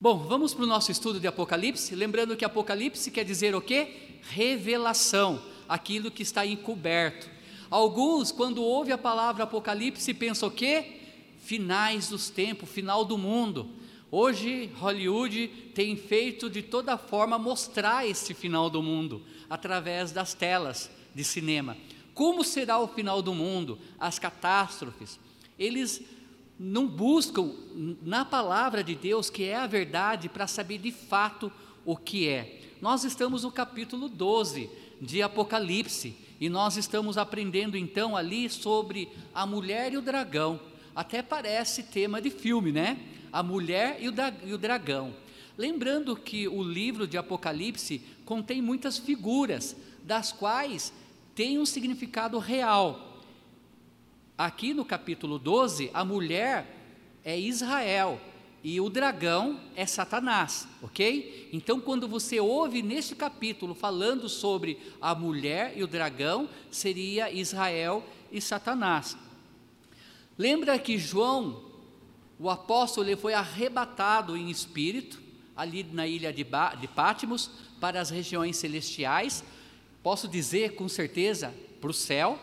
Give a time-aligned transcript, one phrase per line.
[0.00, 1.92] Bom, vamos para o nosso estudo de Apocalipse.
[1.92, 4.20] Lembrando que Apocalipse quer dizer o quê?
[4.30, 7.28] Revelação, aquilo que está encoberto.
[7.68, 11.00] Alguns, quando ouvem a palavra Apocalipse, pensam o quê?
[11.40, 13.70] Finais dos tempos, final do mundo.
[14.08, 19.20] Hoje, Hollywood tem feito de toda forma mostrar este final do mundo
[19.50, 21.76] através das telas de cinema.
[22.14, 23.76] Como será o final do mundo?
[23.98, 25.18] As catástrofes.
[25.58, 26.00] Eles
[26.58, 27.52] não buscam
[28.02, 31.52] na palavra de Deus, que é a verdade, para saber de fato
[31.84, 32.60] o que é.
[32.80, 34.68] Nós estamos no capítulo 12
[35.00, 40.60] de Apocalipse e nós estamos aprendendo então ali sobre a mulher e o dragão.
[40.94, 42.98] Até parece tema de filme, né?
[43.32, 45.14] A mulher e o, dragão.
[45.56, 50.92] Lembrando que o livro de Apocalipse contém muitas figuras, das quais
[51.34, 53.07] tem um significado real.
[54.38, 56.64] Aqui no capítulo 12, a mulher
[57.24, 58.20] é Israel
[58.62, 61.48] e o dragão é Satanás, ok?
[61.52, 68.04] Então, quando você ouve neste capítulo falando sobre a mulher e o dragão, seria Israel
[68.30, 69.18] e Satanás.
[70.38, 71.60] Lembra que João,
[72.38, 75.20] o apóstolo, ele foi arrebatado em espírito,
[75.56, 79.42] ali na ilha de, ba de Pátimos, para as regiões celestiais,
[80.00, 82.38] posso dizer com certeza, para o céu.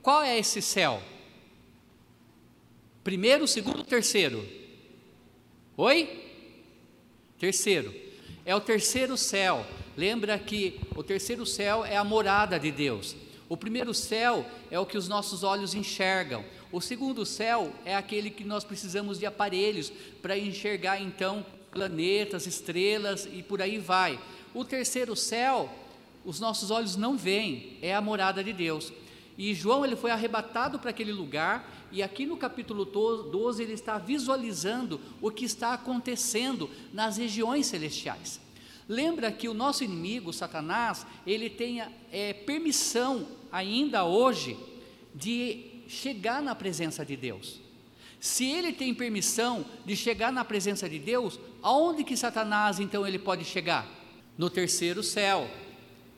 [0.00, 1.02] Qual é esse céu?
[3.04, 4.48] Primeiro, segundo, terceiro.
[5.76, 6.08] Oi?
[7.38, 7.94] Terceiro.
[8.46, 9.66] É o terceiro céu.
[9.94, 13.14] Lembra que o terceiro céu é a morada de Deus.
[13.46, 16.42] O primeiro céu é o que os nossos olhos enxergam.
[16.72, 23.28] O segundo céu é aquele que nós precisamos de aparelhos para enxergar então planetas, estrelas
[23.30, 24.18] e por aí vai.
[24.54, 25.70] O terceiro céu,
[26.24, 28.90] os nossos olhos não veem, é a morada de Deus.
[29.36, 33.98] E João ele foi arrebatado para aquele lugar e aqui no capítulo 12 ele está
[33.98, 38.40] visualizando o que está acontecendo nas regiões celestiais.
[38.88, 41.82] Lembra que o nosso inimigo, Satanás, ele tem
[42.12, 44.56] é, permissão ainda hoje
[45.14, 47.60] de chegar na presença de Deus.
[48.20, 53.18] Se ele tem permissão de chegar na presença de Deus, aonde que Satanás então ele
[53.18, 53.86] pode chegar?
[54.36, 55.48] No terceiro céu.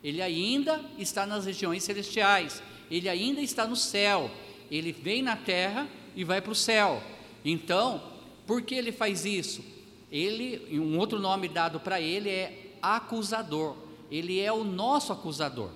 [0.03, 4.31] Ele ainda está nas regiões celestiais, ele ainda está no céu
[4.71, 7.03] ele vem na terra e vai para o céu.
[7.45, 8.03] Então,
[8.47, 9.65] por que ele faz isso?
[10.11, 13.77] Ele, um outro nome dado para ele é acusador.
[14.11, 15.71] Ele é o nosso acusador.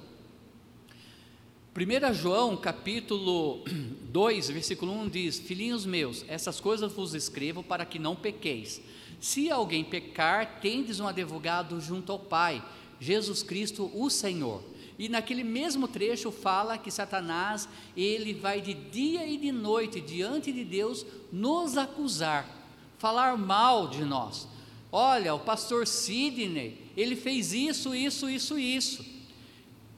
[1.77, 3.63] 1 João capítulo
[4.11, 8.81] 2, versículo 1 diz: Filhinhos meus, essas coisas vos escrevo para que não pequeis.
[9.21, 12.63] Se alguém pecar, tendes um advogado junto ao Pai,
[12.99, 14.63] Jesus Cristo, o Senhor.
[15.01, 17.67] E naquele mesmo trecho fala que Satanás,
[17.97, 22.47] ele vai de dia e de noite diante de Deus nos acusar,
[22.99, 24.47] falar mal de nós.
[24.93, 29.03] Olha, o pastor Sidney, ele fez isso, isso, isso, isso.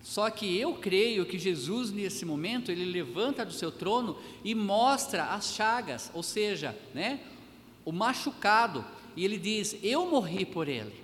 [0.05, 5.25] Só que eu creio que Jesus, nesse momento, ele levanta do seu trono e mostra
[5.35, 7.19] as chagas, ou seja, né,
[7.85, 8.85] o machucado,
[9.17, 10.95] e ele diz: Eu morri por ele,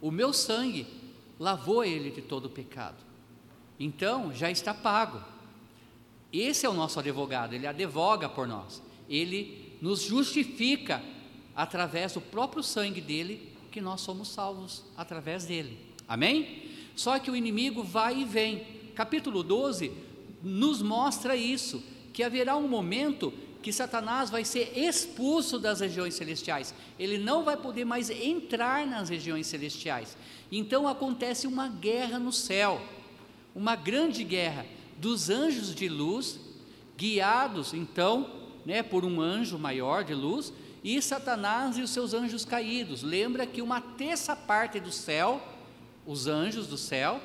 [0.00, 0.84] o meu sangue
[1.38, 3.06] lavou ele de todo o pecado.
[3.78, 5.22] Então, já está pago.
[6.32, 8.82] Esse é o nosso advogado, ele advoga por nós.
[9.08, 11.02] Ele nos justifica
[11.54, 15.78] através do próprio sangue dele, que nós somos salvos através dele.
[16.08, 16.70] Amém?
[16.94, 18.64] Só que o inimigo vai e vem.
[18.94, 19.92] Capítulo 12
[20.42, 21.82] nos mostra isso,
[22.12, 23.32] que haverá um momento
[23.62, 26.72] que Satanás vai ser expulso das regiões celestiais.
[26.98, 30.16] Ele não vai poder mais entrar nas regiões celestiais.
[30.52, 32.80] Então acontece uma guerra no céu
[33.56, 34.66] uma grande guerra
[34.98, 36.38] dos anjos de luz,
[36.94, 38.30] guiados então
[38.66, 40.52] né, por um anjo maior de luz,
[40.84, 43.02] e Satanás e os seus anjos caídos.
[43.02, 45.42] Lembra que uma terça parte do céu,
[46.06, 47.18] os anjos do céu,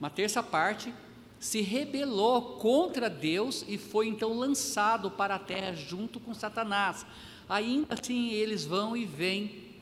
[0.00, 0.92] uma terça parte,
[1.38, 7.06] se rebelou contra Deus e foi então lançado para a terra junto com Satanás.
[7.48, 9.76] Ainda assim eles vão e vêm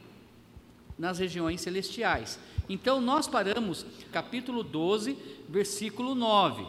[0.99, 2.39] nas regiões celestiais.
[2.71, 5.19] Então nós paramos capítulo 12,
[5.49, 6.65] versículo 9.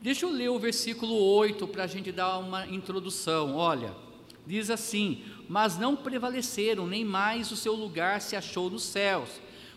[0.00, 3.56] Deixa eu ler o versículo 8 para a gente dar uma introdução.
[3.56, 3.94] Olha,
[4.46, 9.28] diz assim: Mas não prevaleceram, nem mais o seu lugar se achou nos céus.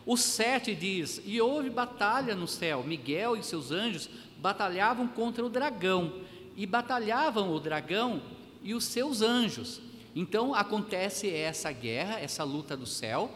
[0.06, 2.82] O 7 diz: E houve batalha no céu.
[2.82, 6.14] Miguel e seus anjos batalhavam contra o dragão,
[6.56, 8.22] e batalhavam o dragão
[8.64, 9.82] e os seus anjos.
[10.16, 13.30] Então acontece essa guerra, essa luta do céu.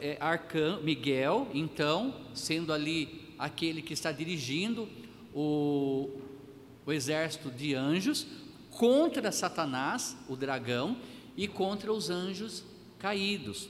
[0.00, 4.88] É, Arcan, Miguel, então, sendo ali aquele que está dirigindo
[5.34, 6.20] o,
[6.86, 8.26] o exército de anjos
[8.70, 10.96] contra Satanás, o dragão,
[11.36, 12.64] e contra os anjos
[12.98, 13.68] caídos.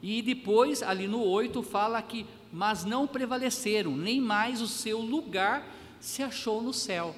[0.00, 5.68] E depois, ali no 8, fala que, mas não prevaleceram, nem mais o seu lugar
[6.00, 7.14] se achou no céu.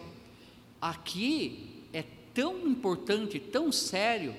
[0.80, 4.34] Aqui é tão importante, tão sério,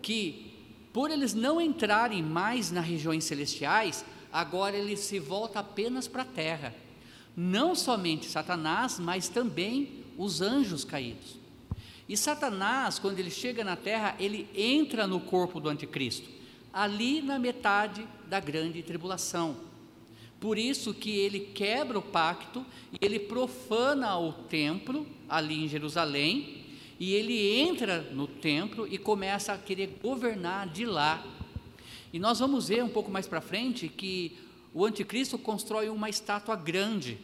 [0.00, 0.51] que
[0.92, 6.26] por eles não entrarem mais nas regiões celestiais, agora ele se volta apenas para a
[6.26, 6.74] terra.
[7.36, 11.36] Não somente Satanás, mas também os anjos caídos.
[12.08, 16.28] E Satanás, quando ele chega na terra, ele entra no corpo do anticristo,
[16.72, 19.56] ali na metade da grande tribulação.
[20.38, 26.61] Por isso que ele quebra o pacto e ele profana o templo ali em Jerusalém,
[27.02, 31.26] e ele entra no templo e começa a querer governar de lá.
[32.12, 34.38] E nós vamos ver um pouco mais para frente que
[34.72, 37.18] o anticristo constrói uma estátua grande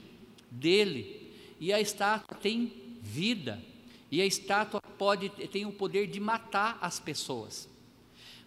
[0.51, 3.63] dele, e a estátua tem vida.
[4.11, 7.69] E a estátua pode tem o poder de matar as pessoas.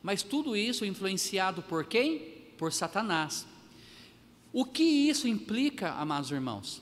[0.04, 2.19] Mas tudo isso influenciado por quem?
[2.57, 3.48] Por Satanás.
[4.51, 6.81] O que isso implica, amados irmãos?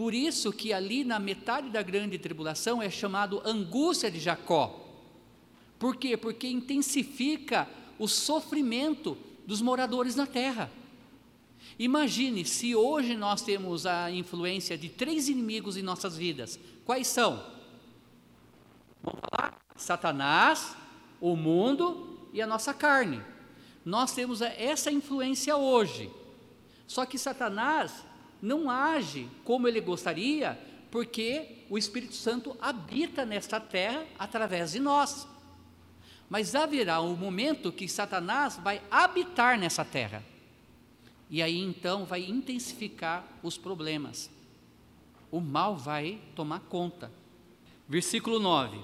[0.00, 4.82] Por isso que ali na metade da grande tribulação é chamado angústia de Jacó.
[5.78, 6.16] Por quê?
[6.16, 7.68] Porque intensifica
[7.98, 9.14] o sofrimento
[9.46, 10.72] dos moradores na terra.
[11.78, 16.58] Imagine se hoje nós temos a influência de três inimigos em nossas vidas.
[16.82, 17.44] Quais são?
[19.02, 19.60] Vamos falar?
[19.76, 20.78] Satanás,
[21.20, 23.20] o mundo e a nossa carne.
[23.84, 26.10] Nós temos essa influência hoje.
[26.86, 28.08] Só que Satanás
[28.40, 30.58] não age como ele gostaria,
[30.90, 35.26] porque o Espírito Santo habita nesta terra através de nós.
[36.28, 40.24] Mas haverá um momento que Satanás vai habitar nessa terra.
[41.28, 44.30] E aí então vai intensificar os problemas.
[45.30, 47.10] O mal vai tomar conta.
[47.88, 48.78] Versículo 9: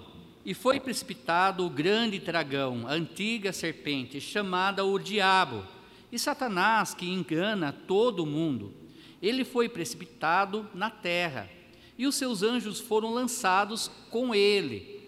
[0.44, 5.64] E foi precipitado o grande dragão, a antiga serpente, chamada o Diabo,
[6.10, 8.85] e Satanás, que engana todo o mundo.
[9.22, 11.50] Ele foi precipitado na terra,
[11.98, 15.00] e os seus anjos foram lançados com ele.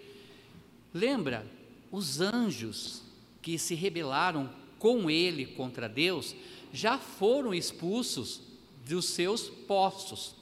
[0.93, 1.47] Lembra,
[1.91, 3.03] os anjos
[3.43, 6.35] que se rebelaram com ele contra Deus
[6.73, 8.41] já foram expulsos
[8.87, 10.35] dos seus postos.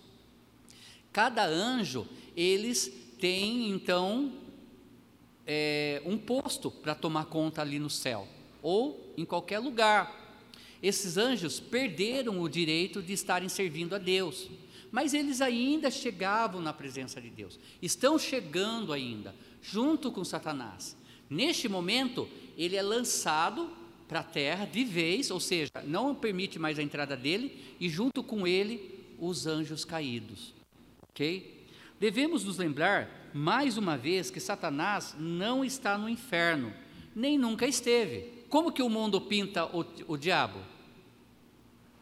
[1.13, 4.33] Cada anjo, eles tem então
[5.47, 8.29] é, um posto para tomar conta ali no céu,
[8.63, 10.26] ou em qualquer lugar.
[10.87, 14.49] Esses anjos perderam o direito de estarem servindo a Deus,
[14.93, 20.97] mas eles ainda chegavam na presença de Deus, estão chegando ainda, junto com Satanás.
[21.29, 23.69] Neste momento, ele é lançado
[24.07, 28.23] para a terra de vez, ou seja, não permite mais a entrada dele, e junto
[28.23, 30.55] com ele, os anjos caídos.
[31.11, 31.67] Ok?
[31.99, 36.73] Devemos nos lembrar, mais uma vez, que Satanás não está no inferno,
[37.13, 38.45] nem nunca esteve.
[38.49, 40.76] Como que o mundo pinta o, o diabo?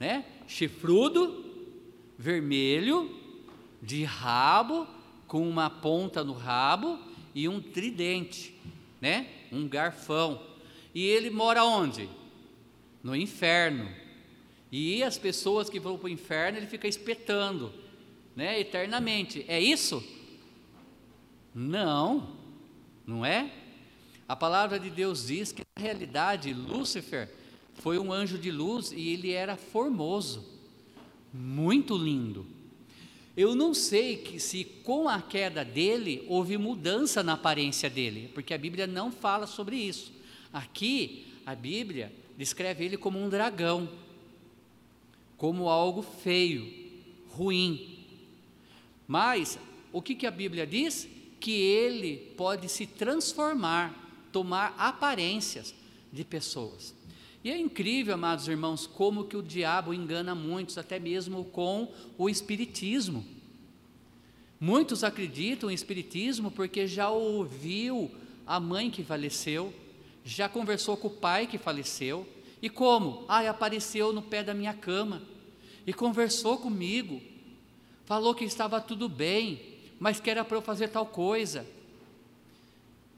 [0.04, 0.22] Né?
[0.46, 1.42] Chifrudo,
[2.18, 3.10] vermelho,
[3.80, 4.86] de rabo,
[5.26, 6.98] com uma ponta no rabo
[7.34, 8.54] e um tridente,
[9.00, 9.26] né?
[9.50, 10.42] Um garfão.
[10.94, 12.06] E ele mora onde?
[13.02, 13.88] No inferno.
[14.70, 17.72] E as pessoas que vão para o inferno, ele fica espetando
[18.36, 19.42] né, eternamente.
[19.48, 20.04] É isso?
[21.54, 22.36] Não,
[23.06, 23.50] não é?
[24.28, 27.30] A palavra de Deus diz que na realidade Lúcifer
[27.74, 30.44] foi um anjo de luz e ele era formoso,
[31.32, 32.46] muito lindo.
[33.36, 38.54] Eu não sei que, se com a queda dele houve mudança na aparência dele, porque
[38.54, 40.12] a Bíblia não fala sobre isso.
[40.52, 43.88] Aqui a Bíblia descreve ele como um dragão,
[45.36, 46.72] como algo feio,
[47.28, 47.98] ruim.
[49.06, 49.58] Mas
[49.92, 51.08] o que, que a Bíblia diz?
[51.40, 55.74] Que ele pode se transformar, tomar aparências
[56.12, 56.94] de pessoas.
[57.44, 62.28] E é incrível, amados irmãos, como que o diabo engana muitos, até mesmo com o
[62.28, 63.24] espiritismo.
[64.58, 68.10] Muitos acreditam em espiritismo porque já ouviu
[68.46, 69.74] a mãe que faleceu,
[70.24, 72.26] já conversou com o pai que faleceu,
[72.62, 73.26] e como?
[73.28, 75.20] Ah, apareceu no pé da minha cama
[75.86, 77.20] e conversou comigo
[78.04, 81.66] falou que estava tudo bem, mas que era para eu fazer tal coisa.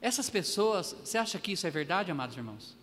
[0.01, 2.76] Essas pessoas, você acha que isso é verdade, amados irmãos?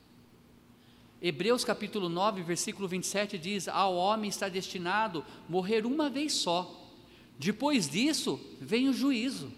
[1.26, 6.92] Hebreus capítulo 9, versículo 27 diz: Ao homem está destinado morrer uma vez só.
[7.38, 9.50] Depois disso, vem o juízo.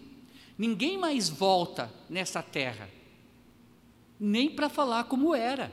[0.56, 2.88] Ninguém mais volta nessa terra,
[4.18, 5.72] nem para falar como era.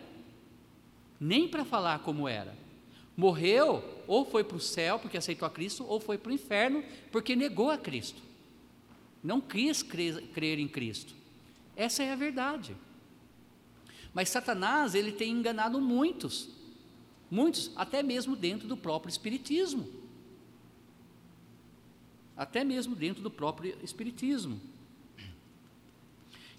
[1.19, 2.57] Nem para falar como era.
[3.15, 6.83] Morreu, ou foi para o céu porque aceitou a Cristo, ou foi para o inferno
[7.11, 8.19] porque negou a Cristo.
[9.23, 11.13] Não quis crer, crer em Cristo.
[11.75, 12.75] Essa é a verdade.
[14.13, 16.49] Mas Satanás, ele tem enganado muitos,
[17.29, 19.87] muitos, até mesmo dentro do próprio Espiritismo.
[22.37, 24.59] Até mesmo dentro do próprio Espiritismo.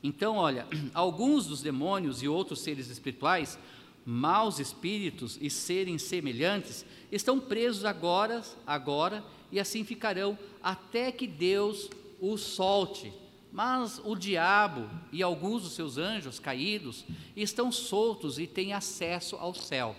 [0.03, 3.59] Então, olha, alguns dos demônios e outros seres espirituais,
[4.05, 11.89] maus espíritos e seres semelhantes, estão presos agora, agora e assim ficarão até que Deus
[12.21, 13.13] os solte.
[13.55, 17.05] Mas o diabo e alguns dos seus anjos caídos
[17.37, 19.95] estão soltos e têm acesso ao céu.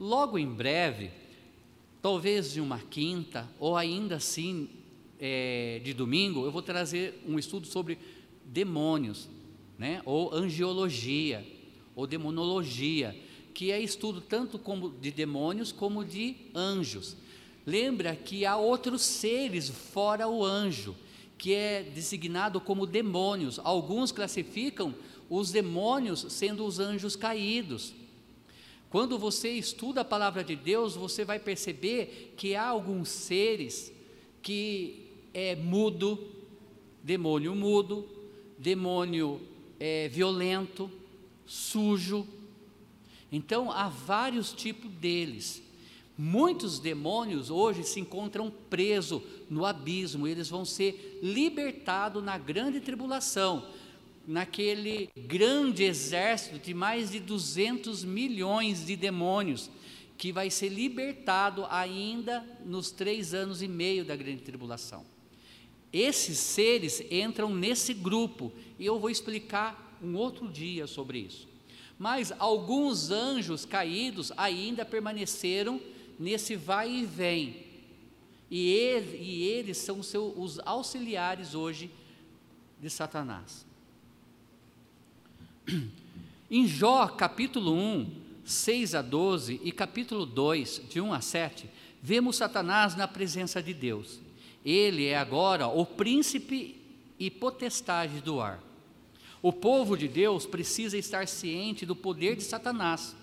[0.00, 1.12] Logo em breve,
[2.02, 4.68] talvez de uma quinta, ou ainda assim
[5.20, 8.00] é, de domingo, eu vou trazer um estudo sobre
[8.44, 9.28] demônios,
[9.78, 10.02] né?
[10.04, 11.46] ou angiologia,
[11.94, 13.16] ou demonologia,
[13.54, 17.16] que é estudo tanto como de demônios como de anjos.
[17.64, 20.96] Lembra que há outros seres fora o anjo,
[21.38, 23.60] que é designado como demônios.
[23.62, 24.94] Alguns classificam
[25.30, 27.94] os demônios sendo os anjos caídos.
[28.90, 33.92] Quando você estuda a palavra de Deus, você vai perceber que há alguns seres
[34.42, 36.18] que é mudo,
[37.02, 38.08] demônio mudo,
[38.58, 39.40] demônio
[39.78, 40.90] é, violento,
[41.46, 42.26] sujo.
[43.30, 45.62] Então há vários tipos deles.
[46.20, 53.64] Muitos demônios hoje se encontram presos no abismo, eles vão ser libertados na grande tribulação,
[54.26, 59.70] naquele grande exército de mais de 200 milhões de demônios,
[60.16, 65.04] que vai ser libertado ainda nos três anos e meio da grande tribulação.
[65.92, 71.46] Esses seres entram nesse grupo, e eu vou explicar um outro dia sobre isso.
[71.96, 75.80] Mas alguns anjos caídos ainda permaneceram
[76.18, 77.68] nesse vai e vem.
[78.50, 81.90] E, ele, e eles são seu, os auxiliares hoje
[82.80, 83.66] de Satanás.
[86.50, 88.10] Em Jó, capítulo 1,
[88.44, 91.68] 6 a 12 e capítulo 2, de 1 a 7,
[92.02, 94.18] vemos Satanás na presença de Deus.
[94.64, 96.76] Ele é agora o príncipe
[97.18, 98.62] e potestade do ar.
[99.42, 103.14] O povo de Deus precisa estar ciente do poder de Satanás.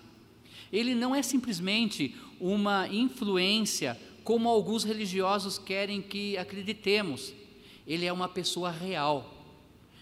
[0.72, 7.32] Ele não é simplesmente uma influência como alguns religiosos querem que acreditemos.
[7.86, 9.32] Ele é uma pessoa real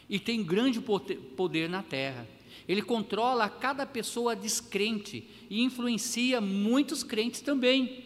[0.08, 2.26] e tem grande poder na terra.
[2.66, 8.02] Ele controla cada pessoa descrente e influencia muitos crentes também.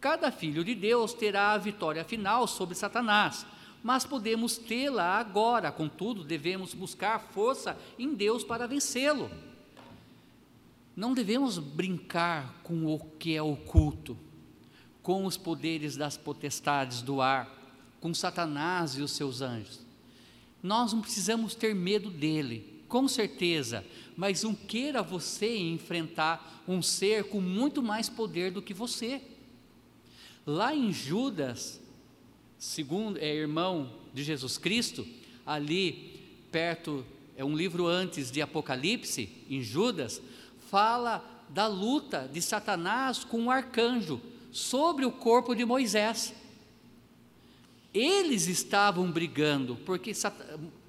[0.00, 3.46] Cada filho de Deus terá a vitória final sobre Satanás,
[3.82, 9.30] mas podemos tê-la agora, contudo, devemos buscar força em Deus para vencê-lo.
[10.96, 14.16] Não devemos brincar com o que é oculto,
[15.02, 17.54] com os poderes das potestades do ar,
[18.00, 19.84] com Satanás e os seus anjos.
[20.62, 23.84] Nós não precisamos ter medo dele, com certeza,
[24.16, 29.20] mas não queira você enfrentar um ser com muito mais poder do que você.
[30.46, 31.80] Lá em Judas,
[32.58, 35.06] segundo é irmão de Jesus Cristo,
[35.44, 37.04] ali perto,
[37.36, 40.22] é um livro antes de Apocalipse, em Judas,
[40.70, 44.20] fala da luta de Satanás com o arcanjo
[44.52, 46.34] sobre o corpo de Moisés.
[47.94, 50.12] Eles estavam brigando, porque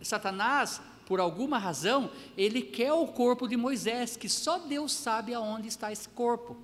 [0.02, 5.68] Satanás, por alguma razão, ele quer o corpo de Moisés, que só Deus sabe aonde
[5.68, 6.58] está esse corpo.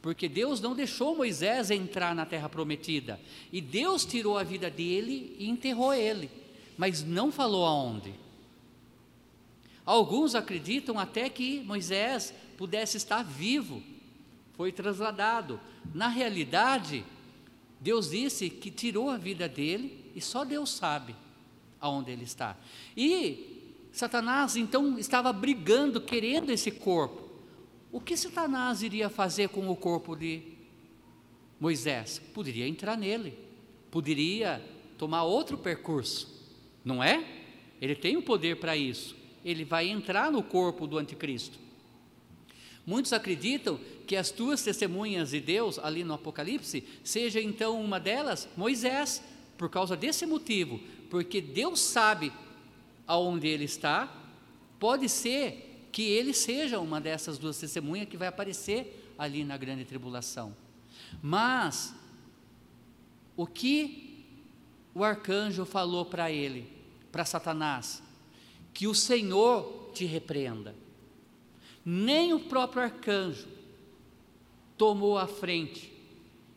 [0.00, 3.18] Porque Deus não deixou Moisés entrar na terra prometida,
[3.50, 6.30] e Deus tirou a vida dele e enterrou ele,
[6.76, 8.14] mas não falou aonde.
[9.84, 13.82] Alguns acreditam até que Moisés pudesse estar vivo,
[14.54, 15.60] foi trasladado.
[15.92, 17.04] Na realidade,
[17.80, 21.14] Deus disse que tirou a vida dele e só Deus sabe
[21.78, 22.56] aonde ele está.
[22.96, 27.22] E Satanás então estava brigando, querendo esse corpo.
[27.92, 30.42] O que Satanás iria fazer com o corpo de
[31.60, 32.20] Moisés?
[32.32, 33.38] Poderia entrar nele,
[33.90, 34.64] poderia
[34.96, 36.42] tomar outro percurso,
[36.82, 37.42] não é?
[37.80, 41.58] Ele tem o poder para isso ele vai entrar no corpo do anticristo.
[42.86, 48.48] Muitos acreditam que as tuas testemunhas de Deus, ali no Apocalipse, seja então uma delas
[48.56, 49.22] Moisés,
[49.56, 52.32] por causa desse motivo, porque Deus sabe
[53.06, 54.12] aonde ele está,
[54.78, 59.84] pode ser que ele seja uma dessas duas testemunhas que vai aparecer ali na grande
[59.84, 60.54] tribulação.
[61.22, 61.94] Mas,
[63.36, 64.24] o que
[64.94, 66.68] o arcanjo falou para ele,
[67.12, 68.02] para Satanás?
[68.74, 70.74] Que o Senhor te repreenda.
[71.84, 73.46] Nem o próprio arcanjo
[74.76, 75.92] tomou a frente,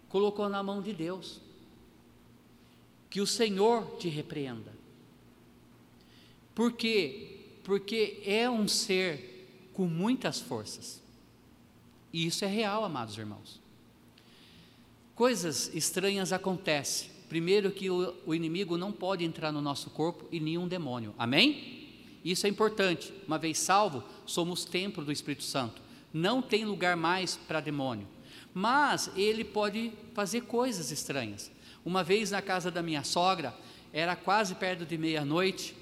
[0.09, 1.39] colocou na mão de Deus.
[3.09, 4.73] Que o Senhor te repreenda.
[6.53, 7.37] Por quê?
[7.63, 11.01] Porque é um ser com muitas forças.
[12.11, 13.61] E isso é real, amados irmãos.
[15.15, 17.11] Coisas estranhas acontecem.
[17.29, 21.13] Primeiro, que o, o inimigo não pode entrar no nosso corpo e nenhum demônio.
[21.17, 21.86] Amém?
[22.29, 23.13] Isso é importante.
[23.25, 25.81] Uma vez salvo, somos templo do Espírito Santo.
[26.13, 28.05] Não tem lugar mais para demônio.
[28.53, 31.49] Mas ele pode fazer coisas estranhas.
[31.85, 33.55] Uma vez na casa da minha sogra,
[33.93, 35.73] era quase perto de meia-noite.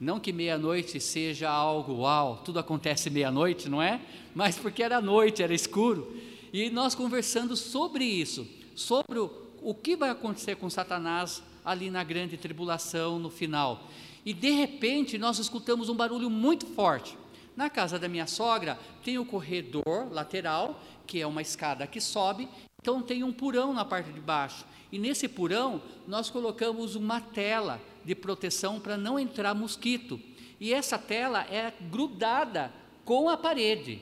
[0.00, 4.00] Não que meia-noite seja algo uau, tudo acontece meia-noite, não é?
[4.34, 6.16] Mas porque era noite, era escuro.
[6.52, 9.30] E nós conversando sobre isso, sobre o,
[9.62, 13.88] o que vai acontecer com Satanás ali na grande tribulação no final.
[14.24, 17.18] E de repente nós escutamos um barulho muito forte.
[17.56, 22.48] Na casa da minha sogra tem o corredor lateral, que é uma escada que sobe,
[22.80, 24.64] então tem um porão na parte de baixo.
[24.90, 30.20] E nesse porão nós colocamos uma tela de proteção para não entrar mosquito.
[30.60, 32.72] E essa tela é grudada
[33.04, 34.00] com a parede.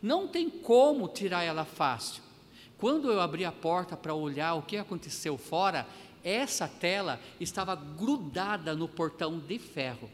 [0.00, 2.22] Não tem como tirar ela fácil.
[2.78, 5.86] Quando eu abri a porta para olhar o que aconteceu fora,
[6.26, 10.10] essa tela estava grudada no portão de ferro.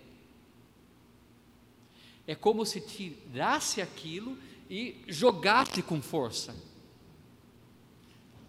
[2.26, 4.36] É como se tirasse aquilo
[4.68, 6.54] e jogasse com força.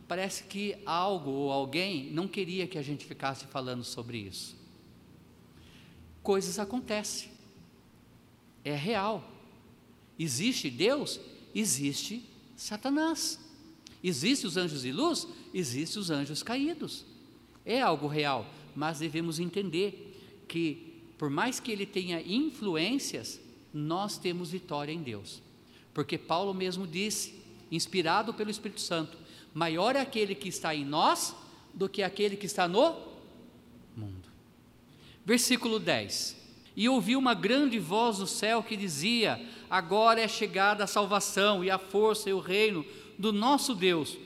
[0.09, 4.57] Parece que algo ou alguém não queria que a gente ficasse falando sobre isso.
[6.21, 7.31] Coisas acontecem.
[8.65, 9.23] É real.
[10.19, 11.17] Existe Deus?
[11.55, 13.39] Existe Satanás.
[14.03, 15.25] Existe os anjos de luz?
[15.53, 17.12] Existe os anjos caídos.
[17.65, 23.39] É algo real, mas devemos entender que por mais que ele tenha influências,
[23.73, 25.41] nós temos vitória em Deus.
[25.93, 27.41] Porque Paulo mesmo disse,
[27.71, 29.17] inspirado pelo Espírito Santo,
[29.53, 31.35] maior é aquele que está em nós
[31.73, 32.95] do que aquele que está no
[33.95, 34.29] mundo.
[35.25, 36.43] Versículo 10.
[36.75, 39.39] E ouvi uma grande voz do céu que dizia:
[39.69, 42.85] Agora é chegada a salvação e a força e o reino
[43.17, 44.17] do nosso Deus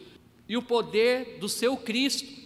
[0.47, 2.36] e o poder do seu Cristo.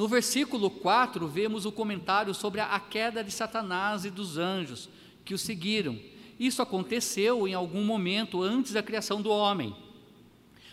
[0.00, 4.88] No versículo 4, vemos o comentário sobre a queda de Satanás e dos anjos
[5.26, 6.00] que o seguiram.
[6.38, 9.76] Isso aconteceu em algum momento antes da criação do homem,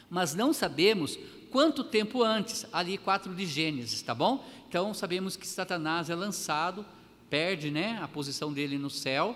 [0.10, 1.20] mas não sabemos
[1.52, 4.48] quanto tempo antes, ali 4 de Gênesis, tá bom?
[4.70, 6.86] Então sabemos que Satanás é lançado
[7.30, 9.36] perde né, a posição dele no céu,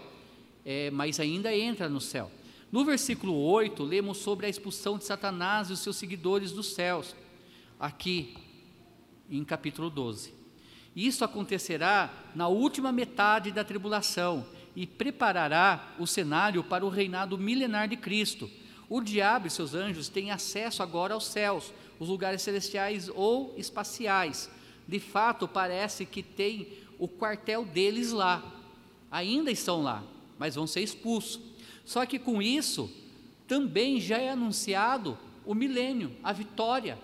[0.66, 2.32] é, mas ainda entra no céu.
[2.72, 7.14] No versículo 8, lemos sobre a expulsão de Satanás e os seus seguidores dos céus,
[7.78, 8.51] aqui
[9.32, 10.34] em capítulo 12.
[10.96, 17.88] Isso acontecerá na última metade da tribulação e preparará o cenário para o reinado milenar
[17.88, 18.50] de Cristo.
[18.90, 24.50] O diabo e seus anjos têm acesso agora aos céus, os lugares celestiais ou espaciais.
[24.86, 26.68] De fato, parece que tem
[27.00, 28.44] o quartel deles lá.
[29.10, 30.04] Ainda estão lá,
[30.38, 31.40] mas vão ser expulsos.
[31.86, 32.92] Só que com isso,
[33.48, 36.98] também já é anunciado o milênio, a vitória.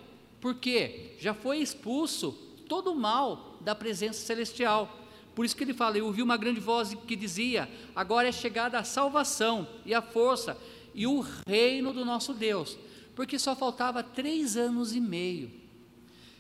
[0.48, 2.32] Porque já foi expulso
[2.70, 4.98] todo o mal da presença celestial.
[5.36, 8.80] Por isso que ele fala: Eu ouvi uma grande voz que dizia: Agora é chegada
[8.80, 10.58] a salvação e a força
[10.96, 12.78] e o reino do nosso Deus.
[13.14, 15.52] Porque só faltava três anos e meio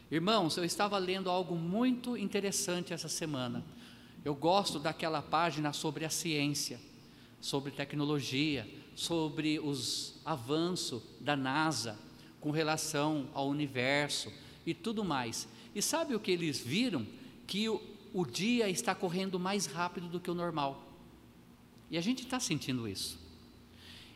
[0.09, 3.61] Irmãos, eu estava lendo algo muito interessante essa semana.
[4.23, 6.79] Eu gosto daquela página sobre a ciência,
[7.41, 8.65] sobre tecnologia,
[8.95, 12.06] sobre os avanços da NASA
[12.39, 14.32] com relação ao universo
[14.65, 15.47] e tudo mais.
[15.73, 17.06] E sabe o que eles viram?
[17.45, 17.82] Que o,
[18.13, 20.88] o dia está correndo mais rápido do que o normal.
[21.89, 23.19] E a gente está sentindo isso.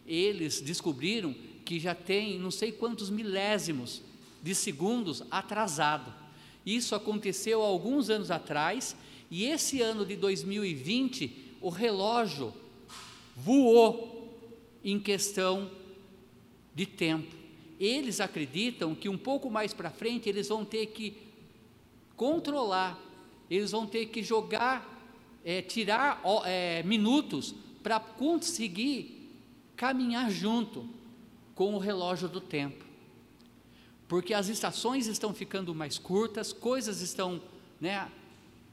[0.05, 4.01] Eles descobriram que já tem não sei quantos milésimos
[4.41, 6.13] de segundos atrasado.
[6.65, 8.95] Isso aconteceu há alguns anos atrás
[9.29, 12.53] e esse ano de 2020 o relógio
[13.35, 14.35] voou
[14.83, 15.71] em questão
[16.75, 17.40] de tempo.
[17.83, 21.17] Eles acreditam que um pouco mais para frente eles vão ter que
[22.15, 22.99] controlar,
[23.49, 24.87] eles vão ter que jogar,
[25.43, 29.29] é, tirar é, minutos para conseguir
[29.75, 30.87] caminhar junto
[31.55, 32.91] com o relógio do tempo
[34.11, 37.41] porque as estações estão ficando mais curtas, coisas estão
[37.79, 38.11] né,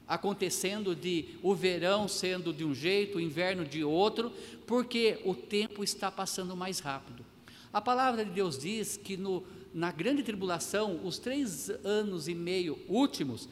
[0.05, 4.33] acontecendo de o verão sendo de um jeito, o inverno de outro,
[4.67, 7.23] porque o tempo está passando mais rápido.
[7.71, 12.79] A palavra de Deus diz que no, na grande tribulação, os três anos e meio
[12.87, 13.47] últimos,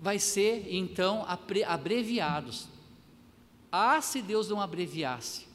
[0.00, 1.24] vai ser então
[1.66, 2.68] abreviados.
[3.70, 5.46] Ah, se Deus não abreviasse,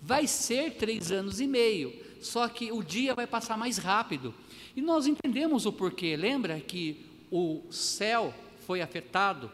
[0.00, 4.34] vai ser três anos e meio, só que o dia vai passar mais rápido,
[4.76, 6.16] e nós entendemos o porquê.
[6.16, 8.34] Lembra que o céu
[8.66, 9.50] foi afetado,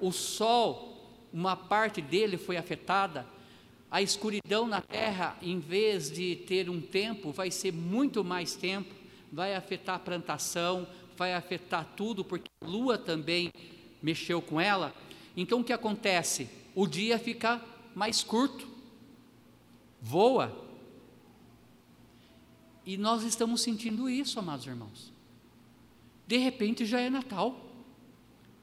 [0.00, 3.26] o sol, uma parte dele foi afetada,
[3.94, 8.92] A escuridão na terra, em vez de ter um tempo, vai ser muito mais tempo,
[9.32, 10.84] vai afetar a plantação,
[11.16, 13.52] vai afetar tudo, porque a lua também
[14.02, 14.92] mexeu com ela.
[15.36, 16.48] Então o que acontece?
[16.74, 17.62] O dia fica
[17.94, 18.66] mais curto,
[20.02, 20.52] voa.
[22.84, 25.12] E nós estamos sentindo isso, amados irmãos.
[26.26, 27.64] De repente já é Natal,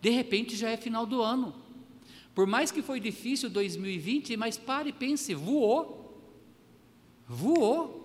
[0.02, 1.56] de repente já é final do ano.
[2.34, 6.02] Por mais que foi difícil 2020, mas pare e pense, voou.
[7.28, 8.02] Voou.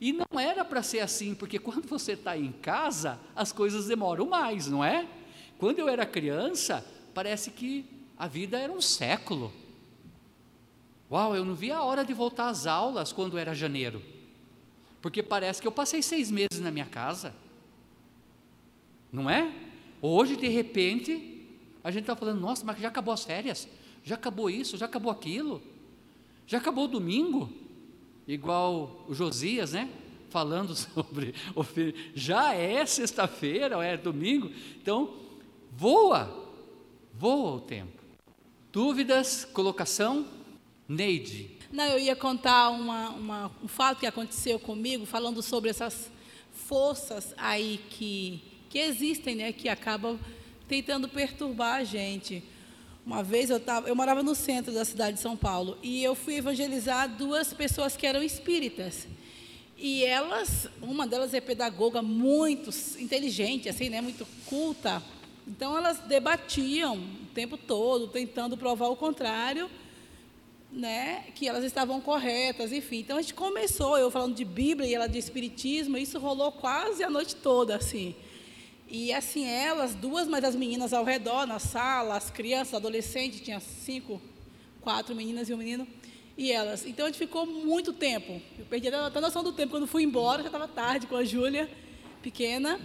[0.00, 4.26] E não era para ser assim, porque quando você está em casa, as coisas demoram
[4.26, 5.08] mais, não é?
[5.58, 7.84] Quando eu era criança, parece que
[8.16, 9.52] a vida era um século.
[11.10, 14.02] Uau, eu não via a hora de voltar às aulas quando era janeiro,
[15.00, 17.34] porque parece que eu passei seis meses na minha casa,
[19.10, 19.50] não é?
[20.02, 21.37] Hoje, de repente,
[21.88, 23.66] a gente está falando, nossa, mas já acabou as férias,
[24.04, 25.62] já acabou isso, já acabou aquilo,
[26.46, 27.50] já acabou o domingo,
[28.26, 29.88] igual o Josias, né?
[30.28, 31.34] Falando sobre,
[32.14, 34.50] já é sexta-feira, ou é domingo,
[34.82, 35.14] então
[35.72, 36.46] voa,
[37.14, 38.02] voa o tempo.
[38.70, 40.26] Dúvidas, colocação?
[40.86, 41.56] Neide.
[41.72, 46.10] Não, eu ia contar uma, uma, um fato que aconteceu comigo, falando sobre essas
[46.52, 50.18] forças aí que, que existem, né, que acabam
[50.68, 52.44] tentando perturbar a gente.
[53.04, 56.14] Uma vez eu, tava, eu morava no centro da cidade de São Paulo e eu
[56.14, 59.08] fui evangelizar duas pessoas que eram espíritas.
[59.78, 65.02] E elas, uma delas é pedagoga muito inteligente, assim, né, muito culta.
[65.46, 69.70] Então elas debatiam o tempo todo, tentando provar o contrário,
[70.70, 72.98] né, que elas estavam corretas, enfim.
[72.98, 76.52] Então a gente começou, eu falando de Bíblia e ela de espiritismo, e isso rolou
[76.52, 78.14] quase a noite toda, assim.
[78.90, 83.60] E assim, elas, duas mais as meninas ao redor, na sala, as crianças, adolescentes, tinha
[83.60, 84.20] cinco,
[84.80, 85.86] quatro meninas e um menino,
[86.38, 86.86] e elas.
[86.86, 88.40] Então a gente ficou muito tempo.
[88.58, 89.72] Eu perdi até a noção do tempo.
[89.72, 91.68] Quando fui embora, já estava tarde com a Júlia,
[92.22, 92.80] pequena.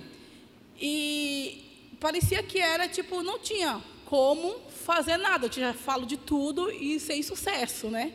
[0.80, 5.48] E parecia que era tipo, não tinha como fazer nada.
[5.48, 8.14] Eu já falo de tudo e sem sucesso, né?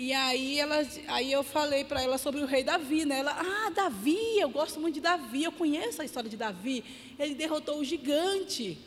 [0.00, 0.76] E aí, ela,
[1.08, 3.18] aí eu falei para ela sobre o rei Davi, né?
[3.18, 6.84] Ela, ah, Davi, eu gosto muito de Davi, eu conheço a história de Davi.
[7.18, 8.78] Ele derrotou o gigante.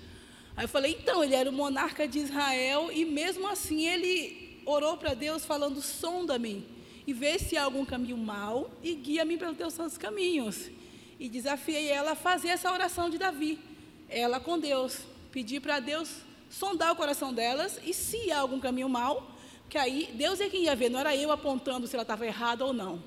[0.55, 4.95] Aí eu falei, então, ele era o monarca de Israel e mesmo assim ele orou
[4.95, 6.65] para Deus falando, sonda-me
[7.05, 10.71] e vê se há algum caminho mau e guia-me pelos teus santos caminhos.
[11.19, 13.59] E desafiei ela a fazer essa oração de Davi,
[14.07, 16.09] ela com Deus, pedir para Deus
[16.49, 19.29] sondar o coração delas e se há algum caminho mau,
[19.71, 22.65] que aí Deus é quem ia ver, não era eu apontando se ela estava errada
[22.65, 23.01] ou não.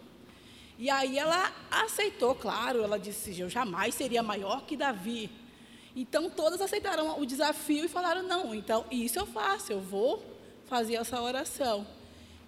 [0.79, 5.31] E aí ela aceitou, claro, ela disse: Eu jamais seria maior que Davi.
[5.95, 10.25] Então todas aceitaram o desafio e falaram: Não, então isso eu faço, eu vou
[10.65, 11.87] fazer essa oração.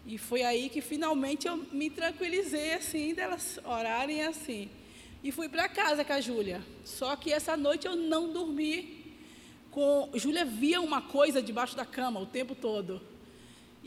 [0.06, 4.70] E foi aí que finalmente eu me tranquilizei assim, delas orarem assim.
[5.22, 6.64] E fui para casa com a Júlia.
[6.86, 9.14] Só que essa noite eu não dormi.
[9.70, 10.08] Com...
[10.14, 13.14] Júlia via uma coisa debaixo da cama o tempo todo.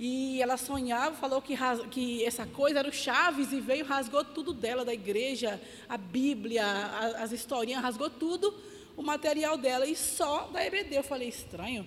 [0.02, 1.58] E ela sonhava, falou que,
[1.92, 6.66] que essa coisa era o Chaves e veio, rasgou tudo dela, da igreja, a Bíblia,
[6.66, 8.56] a, as historinhas, rasgou tudo
[8.96, 10.96] o material dela e só da EBD.
[10.96, 11.86] Eu falei, estranho.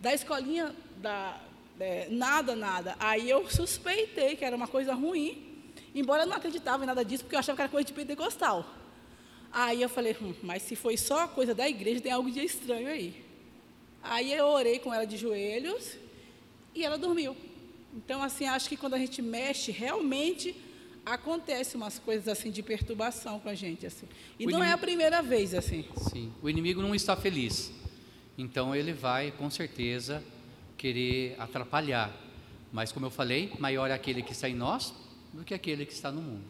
[0.00, 1.38] Da escolinha, da,
[1.78, 2.96] é, nada, nada.
[2.98, 5.62] Aí eu suspeitei que era uma coisa ruim,
[5.94, 8.64] embora eu não acreditava em nada disso, porque eu achava que era coisa de pentecostal.
[9.52, 12.88] Aí eu falei, hum, mas se foi só coisa da igreja, tem algo de estranho
[12.88, 13.22] aí.
[14.02, 15.98] Aí eu orei com ela de joelhos
[16.74, 17.36] e ela dormiu.
[17.94, 20.54] Então, assim, acho que quando a gente mexe, realmente
[21.04, 24.06] acontece umas coisas assim de perturbação com a gente, assim.
[24.38, 24.70] E o não inimigo...
[24.70, 25.84] é a primeira vez, assim.
[26.10, 27.72] Sim, o inimigo não está feliz.
[28.38, 30.22] Então ele vai, com certeza,
[30.76, 32.14] querer atrapalhar.
[32.72, 34.94] Mas como eu falei, maior é aquele que está em nós
[35.32, 36.44] do que aquele que está no mundo.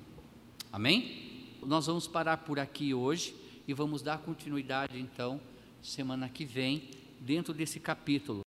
[0.72, 1.48] Amém?
[1.62, 3.34] Nós vamos parar por aqui hoje
[3.66, 5.40] e vamos dar continuidade então
[5.82, 8.38] semana que vem dentro desse capítulo.